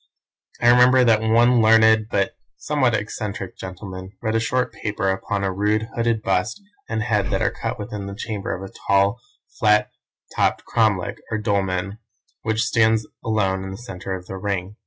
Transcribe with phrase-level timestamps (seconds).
[0.59, 5.51] I remember that one learned but somewhat eccentric gentleman read a short paper upon a
[5.53, 9.19] rude, hooded bust and head that are cut within the chamber of a tall,
[9.59, 9.91] flat
[10.35, 11.99] topped cromlech, or dolmen,
[12.41, 14.75] which stands alone in the centre of the ring.